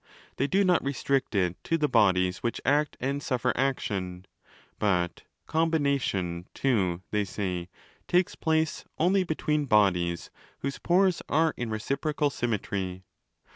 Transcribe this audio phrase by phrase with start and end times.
[0.37, 4.25] They do not restrict it to the bodies which act and suffer action:
[4.79, 7.69] but 'combination' too, they say,
[8.07, 13.03] takes 35 place 'only between bodies whose pores are in reciprocal symmetry'.